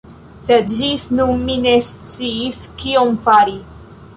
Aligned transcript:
Sed 0.45 0.71
ĝis 0.75 1.03
nun 1.19 1.43
mi 1.49 1.57
ne 1.67 1.73
sciis 1.91 2.63
kion 2.81 3.21
fari 3.29 3.55